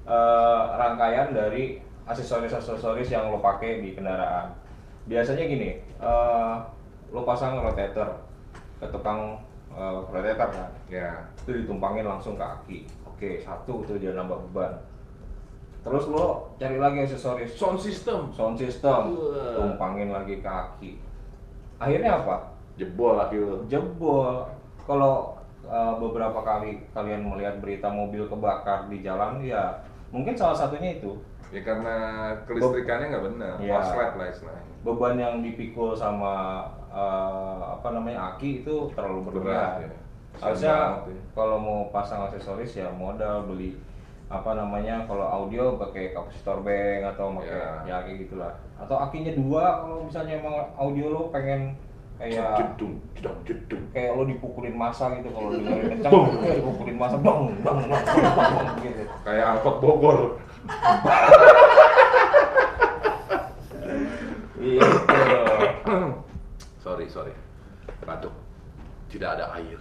[0.00, 1.78] Uh, rangkaian dari
[2.10, 4.52] aksesoris-aksesoris yang lo pakai di kendaraan.
[5.06, 6.60] Biasanya gini uh,
[7.10, 8.20] lo pasang rotator
[8.82, 9.38] ke tukang
[9.72, 10.70] uh, rotator kan?
[10.90, 11.24] Ya.
[11.46, 14.74] itu ditumpangin langsung ke kaki oke satu tuh dia nambah beban.
[15.80, 17.56] Terus lo cari lagi aksesoris.
[17.56, 18.28] Sound system.
[18.36, 19.16] sound system.
[19.16, 19.56] Wah.
[19.56, 20.92] tumpangin lagi ke kaki
[21.80, 22.36] akhirnya apa?
[22.76, 23.64] Jebol lagi lu.
[23.66, 24.44] jebol.
[24.84, 30.98] Kalau uh, beberapa kali kalian melihat berita mobil kebakar di jalan ya mungkin salah satunya
[30.98, 31.14] itu
[31.50, 31.96] Ya karena
[32.46, 33.54] kelistrikannya nggak benar.
[33.58, 33.74] Iya.
[33.74, 34.64] Korslet lah istilahnya.
[34.80, 39.98] beban yang dipikul sama uh, apa namanya aki itu terlalu Berat, berlebihan ya.
[40.38, 41.20] harusnya ya.
[41.34, 43.76] kalau mau pasang aksesoris ya modal beli
[44.30, 47.68] apa namanya kalau audio pakai kapasitor bank atau pakai Ya.
[47.84, 51.74] ya kayak gitulah atau akinya dua kalau misalnya emang audio lo pengen
[52.20, 53.82] kayak jedung jedung jedung.
[53.96, 58.04] kayak lo dipukulin masa gitu kalau dengerin kencang kayak dipukulin masa bang bang bang bang,
[58.04, 59.02] bang, bang, gitu.
[59.24, 60.18] Kayak angkot Bogor.
[64.60, 64.84] Gitu
[66.84, 67.32] sorry sorry.
[68.04, 68.36] Batuk.
[69.08, 69.80] Tidak ada air.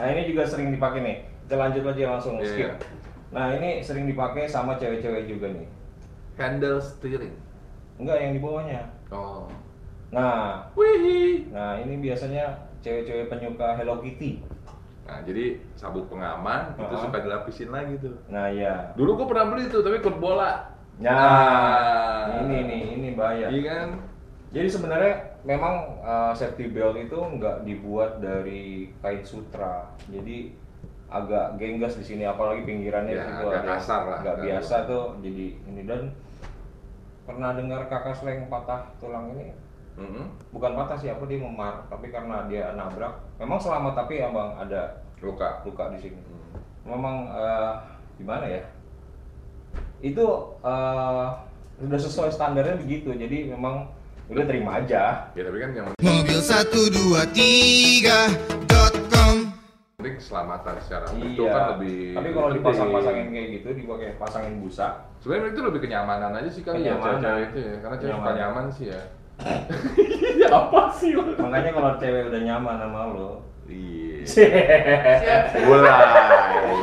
[0.00, 1.16] Nah ini juga sering dipakai nih.
[1.44, 2.64] Kita lanjut aja langsung Iya, skip.
[2.64, 2.74] iya.
[3.30, 5.68] nah ini sering dipakai sama cewek-cewek juga nih.
[6.40, 7.36] Handle steering.
[8.00, 8.80] Enggak yang di bawahnya.
[9.12, 9.44] Oh
[10.10, 10.66] nah.
[10.74, 14.42] Wih nah ini biasanya cewek-cewek penyuka Hello Kitty.
[15.06, 17.02] Nah jadi sabuk pengaman itu Ah.
[17.02, 18.14] suka dilapisin lagi tuh.
[18.30, 20.70] Nah ya dulu gua pernah beli tuh tapi ikut bola.
[21.00, 23.46] Nah ini nih ini bahaya.
[23.50, 23.88] Iya kan?
[24.50, 25.14] Jadi sebenarnya
[25.46, 29.86] memang uh, safety belt itu nggak dibuat dari kain sutra.
[30.10, 30.50] Jadi
[31.10, 35.04] agak genggas di sini apalagi pinggirannya Ya, itu agak kasar lah, nggak agak biasa tuh
[35.22, 35.82] jadi ini.
[35.86, 36.14] Dan
[37.26, 39.54] pernah dengar kakak seleng patah tulang ini
[40.00, 40.24] Mhm.
[40.50, 43.20] bukan patah sih apa dia memar tapi karena dia nabrak.
[43.36, 45.60] Memang selamat tapi abang ada luka.
[45.62, 46.16] Luka di sini.
[46.16, 46.40] Hmm.
[46.80, 47.76] memang uh,
[48.16, 48.64] gimana ya?
[50.00, 51.28] Itu uh,
[51.78, 53.84] udah sesuai standarnya begitu jadi memang
[54.26, 55.28] udah terima aja.
[55.36, 59.34] Ya tapi kan yang Mobil 123.com
[60.00, 61.28] penting keselamatan secara Iya.
[61.28, 65.12] itu kan lebih Tapi kalau dipasang-pasangin kayak gitu, dipakai pasangin busa.
[65.20, 67.76] sebenarnya itu lebih kenyamanan aja sih kali ya cewek itu ya.
[67.84, 69.19] Karena cewek suka nyaman sih ya
[70.40, 73.30] ya apa sih lo Makanya kalau cewek udah nyaman sama lo,
[73.66, 75.56] iya Siap.
[75.64, 75.96] mulai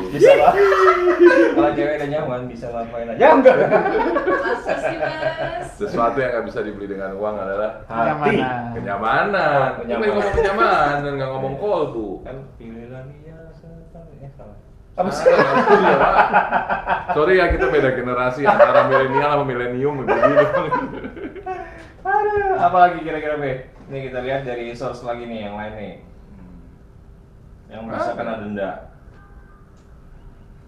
[0.10, 0.54] bisa lah.
[1.54, 3.20] kalau cewek udah nyaman bisa ngapain aja.
[3.22, 3.56] Ya enggak.
[3.58, 5.68] Masa sih mas?
[5.78, 8.42] sesuatu yang nggak bisa dibeli dengan uang adalah Hati.
[8.42, 8.74] Kenyamanan.
[8.74, 10.10] kenyamanan Kenyamanan.
[10.10, 14.04] Ngomong kenyamanan nggak ngomong kolbu Kan pilihlah dia setan.
[14.18, 14.58] Eh salah.
[14.98, 15.30] Apa sih?
[15.30, 16.18] Pak.
[17.14, 20.36] Sorry ya kita beda generasi antara milenial sama milenium begini.
[22.08, 23.52] Aduh, apa lagi kira-kira Be?
[23.88, 25.96] Nih kita lihat dari source lagi nih yang lain nih.
[27.68, 28.16] Yang Apa?
[28.16, 28.70] kena denda.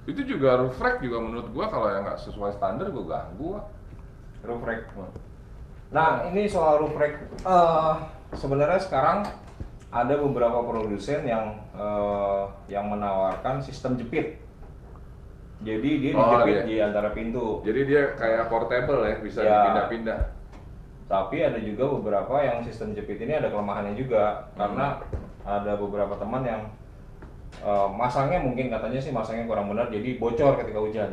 [0.04, 3.60] Itu juga roof rack juga menurut gua kalau yang nggak sesuai standar gua ganggu.
[4.40, 4.88] roof rack.
[5.92, 7.20] Nah, ini soal roof rack.
[7.40, 7.94] eh,
[8.32, 9.28] sebenarnya sekarang
[9.90, 14.40] ada beberapa produsen yang eh, yang menawarkan sistem jepit.
[15.60, 16.64] Jadi dia Oh, dijepit iya.
[16.64, 17.60] di antara pintu.
[17.68, 19.52] Jadi dia kayak portable ya, bisa Ya.
[19.60, 20.20] dipindah-pindah
[21.10, 24.62] tapi ada juga beberapa yang sistem jepit ini ada kelemahannya juga hmm.
[24.62, 24.88] karena
[25.42, 26.62] ada beberapa teman yang
[27.66, 31.10] uh, masangnya mungkin katanya sih masangnya kurang benar jadi bocor ketika hujan.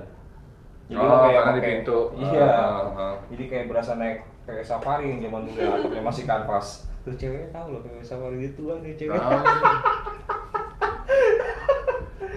[0.86, 1.98] Jadi oh, kayak karena di pintu.
[2.20, 2.44] Iya.
[2.44, 3.14] Uh, uh, uh.
[3.32, 6.68] jadi kayak berasa naik kayak safari yang zaman dulu atapnya masih kanvas.
[7.02, 9.16] Tuh ceweknya tahu loh kayak safari itu kan cewek.
[9.16, 9.42] Nah.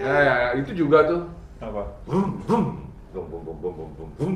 [0.00, 1.28] ya, ya, itu juga tuh.
[1.60, 1.82] Apa?
[2.08, 2.40] Bum.
[2.48, 2.64] Bum
[3.12, 4.34] bum bum bum bum bum.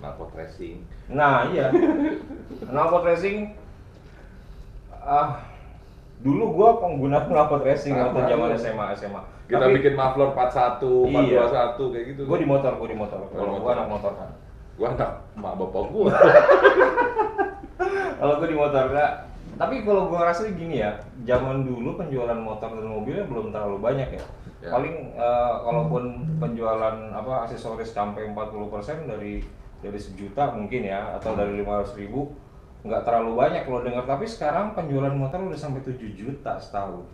[0.00, 0.76] Knalpot racing.
[1.08, 1.68] Nah iya.
[2.64, 3.52] Knalpot racing.
[4.90, 5.40] Ah,
[6.20, 8.56] dulu gua pengguna knalpot racing Sama waktu zaman lu.
[8.56, 9.20] SMA SMA.
[9.44, 11.42] Kita Tapi bikin muffler 41, Iya.
[11.50, 12.20] 421 kayak gitu.
[12.24, 13.18] gua di motor, gua di motor.
[13.28, 13.60] Kalau motor.
[13.60, 14.30] gua anak motor kan.
[14.76, 16.08] Gua anak mak bapak gua.
[18.16, 19.12] Kalau gua di motor enggak.
[19.56, 20.96] Tapi kalau gua ngerasa gini ya,
[21.28, 24.22] zaman dulu penjualan motor dan mobilnya belum terlalu banyak ya.
[24.60, 24.68] Ya.
[24.72, 26.02] Paling eh, kalaupun
[26.36, 29.40] penjualan apa aksesoris sampai 40% dari
[29.80, 32.32] dari sejuta mungkin ya atau dari 500 ribu
[32.80, 34.04] nggak terlalu banyak kalau dengar.
[34.08, 37.12] Tapi sekarang penjualan motor udah sampai 7 juta setahun.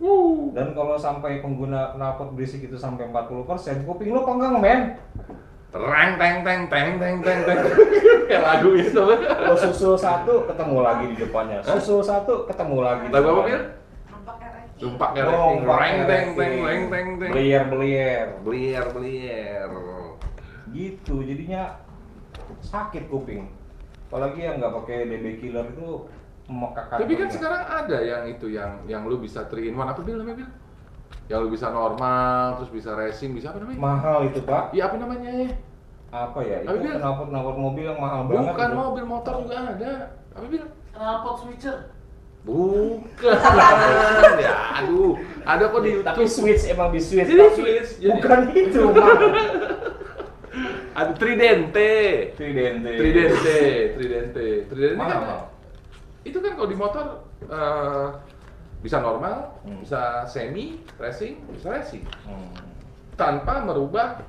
[0.55, 4.95] Dan kalau sampai pengguna knalpot berisik itu sampai 40% kuping lo penggang men.
[5.67, 7.59] Tereng teng teng teng teng teng teng.
[8.31, 9.03] Kayak lagu itu.
[9.43, 11.59] lo susul satu ketemu lagi di depannya.
[11.59, 13.63] Susul satu ketemu lagi Lagu apa, ranking.
[14.77, 17.29] Sumpah kayak Oh, Reng teng teng teng teng teng.
[17.35, 18.25] belier belier.
[18.45, 19.67] Belier belier.
[20.67, 21.79] gitu jadinya
[22.59, 23.49] sakit kuping
[24.07, 26.07] apalagi yang nggak pakai DB killer itu
[26.47, 29.99] memekakan Tapi kan sekarang ada yang itu yang yang lu bisa 3 in 1 apa
[29.99, 30.49] bil namanya bil?
[31.27, 33.75] Yang lu bisa normal, terus bisa racing, bisa apa namanya?
[33.77, 35.51] mahal itu pak Iya apa namanya?
[36.07, 38.77] apa ya itu Tapi knalpot knalpot mobil yang mahal banget Bukan itu.
[38.79, 39.91] mobil motor juga ada.
[40.31, 40.63] Apa bil?
[40.93, 41.77] Knalpot switcher.
[42.47, 43.35] Bukan.
[44.39, 46.31] ya aduh, ada kok di tapi YouTube.
[46.47, 49.17] switch emang di switch Jadi tapi switch, jadi- bukan itu Pak.
[50.97, 51.91] Ada Tridente.
[52.33, 53.57] Tridente Tridente,
[53.93, 54.45] Tridente.
[54.65, 55.41] Tridente Mahal, kan mahal.
[56.25, 57.05] itu kan kalau di motor
[57.45, 58.07] eh,
[58.81, 59.79] bisa normal, Hmm.
[59.79, 62.49] bisa semi, racing, bisa racing Hmm.
[63.13, 64.25] tanpa merubah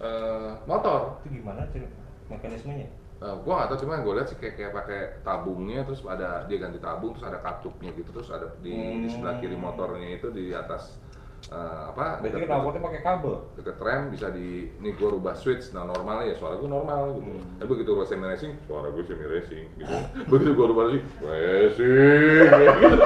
[0.00, 1.20] eh, motor.
[1.24, 1.80] itu gimana sih
[2.28, 2.88] mekanismenya
[3.20, 6.56] Eh, gua nggak tahu cuma gue lihat sih kayak kayak pakai tabungnya terus ada dia
[6.56, 9.64] ganti tabung terus ada katupnya gitu terus ada di, di sebelah kiri Hmm.
[9.68, 10.96] motornya itu di atas
[11.42, 13.34] eh, apa Berarti deket- knalpotnya pakai kabel.
[13.54, 17.30] deket rem bisa di ini gue rubah switch nah normalnya ya suara gue normal gitu
[17.32, 17.42] Hmm.
[17.56, 19.94] tapi begitu gue semi racing suara gue semi racing gitu
[20.26, 22.96] begitu gue rubah racing racing gitu.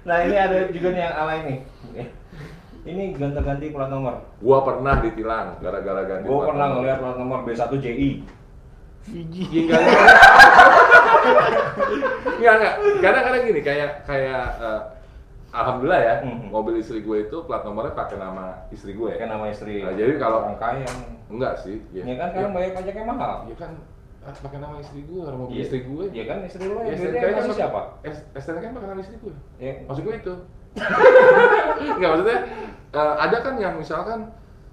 [0.00, 1.58] Nah ini ada juga nih yang alay nih.
[2.82, 4.24] Ini gonta-ganti plat nomor.
[4.38, 6.76] gua pernah ditilang gara-gara ganti plat pernah nomor.
[6.80, 8.10] ngeliat plat nomor B1 JI.
[9.10, 9.82] Iya, enggak,
[12.32, 12.74] enggak, enggak.
[13.00, 14.80] Kadang-kadang gini, kayak kayak eh,
[15.50, 16.48] alhamdulillah ya, Mhm.
[16.48, 19.10] mobil istri gue itu plat nomornya pakai nama istri gue.
[19.10, 19.82] Kayak nama istri.
[19.82, 20.86] Nah, jadi kalau- orang kaya.
[21.26, 22.02] Enggak sih, ya.
[22.02, 23.34] Ya kan sekarang bayar pajaknya mahal.
[23.46, 23.70] Ya kan
[24.20, 25.62] pakai nama istri gue, orang mobil Iya.
[25.64, 26.04] istri gue.
[26.10, 27.80] Ya kan istri lo Ya, yang STNK kan pakai- siapa?
[28.36, 29.34] STNK kan pakai nama istri gue.
[29.58, 30.34] Ya, Maksud gue itu.
[31.90, 32.38] Enggak maksudnya
[32.90, 34.20] eh, ada kan yang misalkan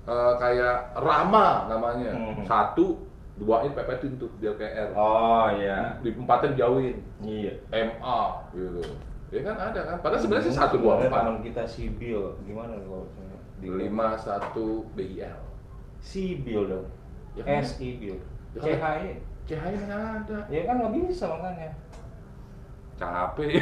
[0.08, 2.12] eh, kayak Rama namanya.
[2.14, 2.44] Mhm.
[2.46, 3.04] Satu
[3.38, 4.90] pepetin tuh biar kayak R.
[4.94, 5.94] Oh iya.
[6.02, 6.98] Di empatnya dijauhin.
[7.22, 7.54] Iya.
[7.70, 8.82] MA gitu.
[9.28, 9.96] Ya kan ada kan.
[10.00, 11.20] Padahal sebenarnya sih satu dua empat.
[11.24, 13.12] Teman kita si Bill, gimana kalau
[13.58, 15.40] Di lima satu BIL.
[16.00, 16.88] Si Bill dong.
[17.36, 17.62] Ya kan?
[17.62, 18.18] S I Bill.
[18.56, 19.02] Ya C kan?
[19.48, 20.40] CHI mana ada.
[20.50, 21.70] Ya kan nggak bisa makanya.
[22.98, 23.62] Capek.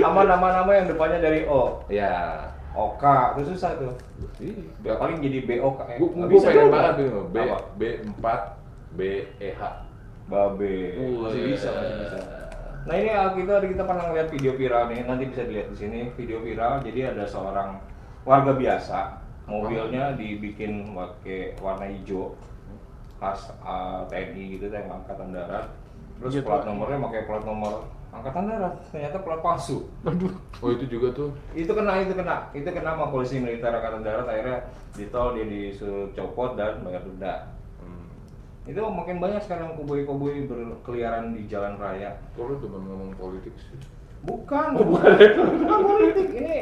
[0.00, 1.84] Sama nama-nama yang depannya dari O.
[1.92, 2.46] ya.
[2.76, 3.04] OK,
[3.40, 3.92] itu susah tuh.
[4.84, 5.78] Ya, paling jadi BOK.
[5.88, 7.36] Eh, Gue pengen banget tuh B?
[7.80, 8.60] B empat
[8.92, 9.62] B E H.
[10.28, 10.76] Babe.
[11.00, 11.48] Oh, masih iya.
[11.56, 12.18] bisa, masih bisa.
[12.86, 16.00] Nah ini ah, kita kita pernah ngeliat video viral nih, nanti bisa dilihat di sini
[16.14, 16.78] video viral.
[16.86, 17.82] Jadi ada seorang
[18.22, 19.18] warga biasa,
[19.50, 22.38] mobilnya dibikin pakai warna hijau,
[23.18, 25.66] khas ah, TNI gitu, yang angkatan darat.
[26.22, 29.90] Terus Iya, plat nomornya pakai plat nomor angkatan darat, ternyata plat palsu.
[30.62, 31.34] Oh itu juga tuh.
[31.58, 34.30] Itu kena, itu kena, itu kena sama polisi militer angkatan darat.
[34.30, 34.62] Akhirnya
[34.94, 37.50] ditol dia disuruh copot dan bayar denda.
[38.66, 38.72] Hmm.
[38.74, 42.18] Itu makin banyak sekarang koboi-koboi berkeliaran di jalan raya.
[42.34, 43.78] Kok lu cuma ngomong politik sih?
[44.26, 45.14] Bukan, bukan,
[45.62, 46.28] bukan politik.
[46.34, 46.56] Ini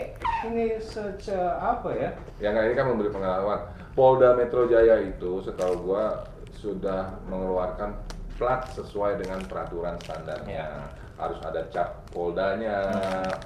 [0.45, 2.13] ini sece apa ya?
[2.37, 3.61] Ya nggak ini kan memberi pengalaman.
[3.97, 7.97] Polda Metro Jaya itu setahu gua sudah mengeluarkan
[8.37, 10.93] plat sesuai dengan peraturan standarnya.
[11.15, 12.91] Harus ada cap Poldanya,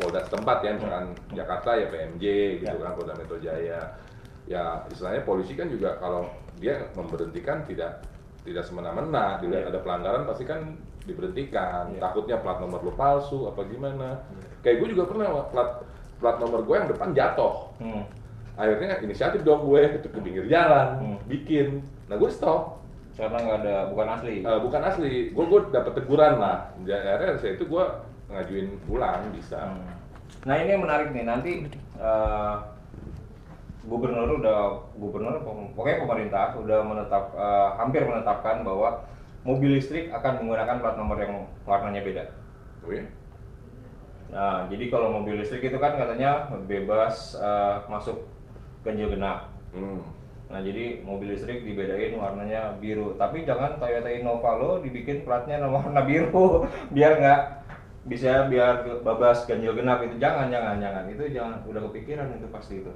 [0.00, 2.24] Polda setempat ya, misalkan Jakarta ya PMJ
[2.64, 2.80] gitu Ya.
[2.80, 3.80] kan Polda Metro Jaya.
[4.48, 8.02] Ya istilahnya polisi kan juga kalau dia memberhentikan tidak
[8.42, 9.70] tidak semena-mena, dilihat Ya.
[9.70, 11.92] ada pelanggaran pasti kan diberhentikan.
[11.92, 12.00] Ya.
[12.00, 14.22] Takutnya plat nomor lu palsu apa gimana.
[14.60, 15.70] Kayak gue juga pernah plat
[16.18, 18.02] plat nomor gue yang depan jatuh Hmm.
[18.54, 21.18] akhirnya inisiatif dong gue itu ke pinggir jalan Hmm.
[21.24, 22.82] bikin nah gue stop
[23.14, 24.34] Karena nggak ada, bukan asli.
[24.42, 27.84] Eh, bukan asli gue gue dapet teguran lah Ya, akhirnya dari situ gue
[28.28, 29.94] ngajuin pulang bisa Hmm.
[30.42, 31.52] Nah ini yang menarik nih nanti
[31.96, 32.54] eh,
[33.88, 34.58] gubernur udah
[35.00, 35.40] gubernur
[35.72, 39.08] pokoknya pemerintah udah menetap eh, hampir menetapkan bahwa
[39.42, 42.24] mobil listrik akan menggunakan plat nomor yang warnanya beda.
[42.84, 43.08] oh iya
[44.28, 48.28] Nah, jadi kalau mobil listrik itu kan katanya bebas eh, masuk
[48.84, 49.48] ganjil genap.
[49.72, 50.04] hmm.
[50.48, 53.16] Nah, jadi mobil listrik dibedain warnanya biru.
[53.16, 57.40] Tapi jangan Toyota Innova lo dibikin platnya warna biru, biar nggak
[58.08, 62.80] bisa biar babas ganjil genap itu jangan jangan jangan itu jangan udah kepikiran itu pasti
[62.80, 62.92] itu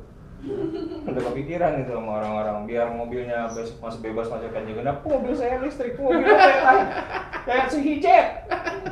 [1.07, 2.57] udah kepikiran itu sama orang-orang.
[2.67, 6.89] Biar mobilnya bebas masuk bebas masuk ganjil genap "Oh, mobil saya listrik mobil saya kayak
[7.47, 8.27] kayak si hijet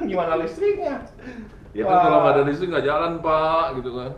[0.06, 1.02] gimana listriknya?
[1.74, 4.12] Ya kan kalau nggak ada listrik nggak jalan pak gitu kan.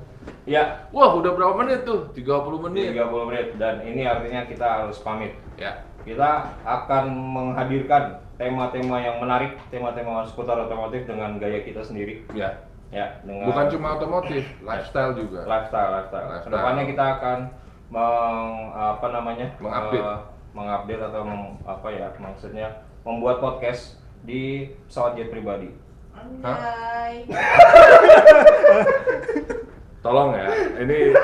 [0.45, 0.87] Ya.
[0.95, 2.11] Wah udah berapa menit tuh?
[2.15, 2.95] 30 menit.
[2.95, 3.47] 30 menit.
[3.59, 5.35] Dan ini artinya kita harus pamit.
[5.59, 5.83] Ya.
[6.03, 12.27] Kita akan menghadirkan tema-tema yang menarik, tema-tema seputar otomotif dengan gaya kita sendiri.
[12.35, 16.29] ya Ya, dengan bukan cuma otomotif lifestyle juga lifestyle, lifestyle.
[16.29, 16.45] Lifestyle.
[16.45, 17.39] Ke depannya kita akan
[17.89, 20.05] meng, apa namanya, Mengupdate.
[20.05, 20.21] eh,
[20.53, 22.69] mengupdate atau mem- apa ya maksudnya
[23.01, 25.73] membuat podcast di pesawat jet pribadi.
[26.13, 27.25] Anjay.
[30.05, 31.15] tolong ya ini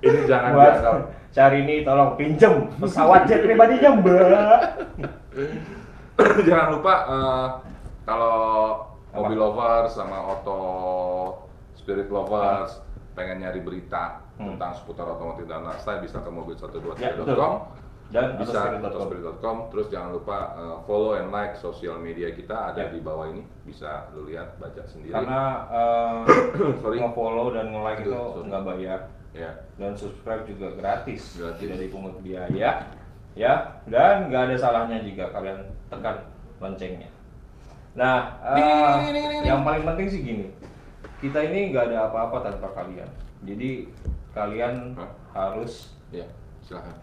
[0.00, 0.96] ini jangan Buat dianggap
[1.30, 4.60] Syahrini tolong pinjem pesawat jet pribadinya mbak.
[6.48, 7.46] jangan lupa eh,
[8.02, 8.34] kalau?
[9.12, 10.58] Mobil lovers sama auto
[11.74, 12.78] spirit lovers
[13.12, 14.56] pengen nyari berita Hmm.
[14.56, 17.52] tentang seputar otomotif dan lifestyle bisa ke mobil123.com
[18.10, 18.18] Ya.
[18.18, 19.70] Dan bisa autospirit.com.
[19.70, 22.90] terus jangan lupa eh, follow and like sosial media kita ada Ya.
[22.90, 26.20] di bawah ini bisa lu lihat baca sendiri Karena eh,
[26.80, 26.98] Sorry.
[26.98, 28.48] nge-follow dan nge-like itu Aduh, sorry.
[28.48, 29.00] nggak bayar.
[29.30, 31.60] ya dan subscribe juga gratis, Gratis.
[31.60, 32.82] tidak dipungut biaya
[33.32, 36.18] ya dan nggak ada salahnya jika kalian tekan
[36.58, 37.06] loncengnya
[37.94, 39.48] nah eh, Ding, ding, ding, ding, ding.
[39.50, 40.46] yang paling penting sih gini
[41.20, 43.08] kita ini nggak ada apa-apa tanpa kalian
[43.42, 43.90] jadi
[44.30, 45.10] kalian Hah?
[45.34, 46.24] harus ya
[46.62, 46.94] silakan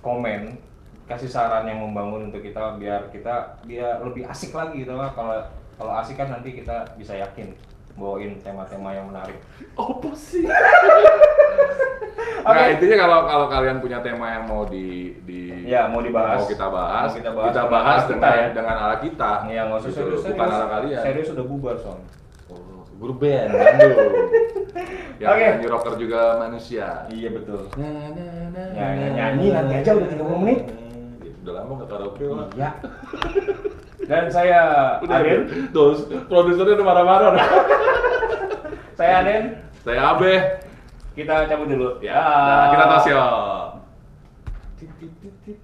[0.00, 0.56] komen
[1.04, 5.44] kasih saran yang membangun untuk kita biar kita biar lebih asik lagi gitu lah kalau
[5.76, 7.52] kalau asik kan nanti kita bisa yakin
[7.94, 9.38] bawain tema-tema yang menarik.
[9.78, 10.42] Apa sih?
[12.14, 12.54] Oke.
[12.54, 16.44] Nah intinya kalau kalau kalian punya tema yang mau di di Ya, mau dibahas.
[16.44, 18.48] mau kita bahas, Mau kita bahas kita dengan bahas ala kita dengan ya.
[18.52, 19.30] dengan ala kita.
[19.48, 21.02] Ya nggak usah Gitu, serius, bukan ala kalian.
[21.02, 21.98] Serius udah bubar son.
[22.46, 23.50] Oh, grup band.
[25.22, 25.40] Yang Oke.
[25.40, 27.06] nyanyi rocker juga manusia.
[27.08, 27.60] Iya betul.
[27.74, 30.60] Na, na, na, Ya, na, nyanyi na, nanti aja udah 30 menit.
[31.22, 32.46] Ya, Udah lama nggak karaoke lah.
[32.52, 32.70] Iya.
[34.10, 34.60] Dan saya
[35.00, 35.40] Udah, Aden,
[35.72, 35.98] Dos,
[36.28, 37.32] produsernya udah marah-marah.
[38.98, 39.44] saya Aden,
[39.80, 40.34] Saya Abe.
[41.14, 41.90] Kita cabut dulu.
[42.02, 43.24] Ya, nah, kita tos ya.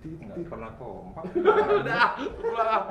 [0.01, 1.25] Nggak pernah kompak.
[1.37, 2.85] Udah, pulang.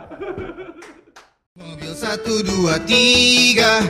[1.57, 3.83] Mobil satu dua tiga